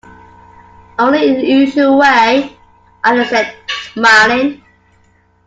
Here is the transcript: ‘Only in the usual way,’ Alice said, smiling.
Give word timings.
‘Only 0.97 1.27
in 1.29 1.33
the 1.37 1.45
usual 1.45 1.95
way,’ 1.99 2.57
Alice 3.03 3.29
said, 3.29 3.55
smiling. 3.93 4.63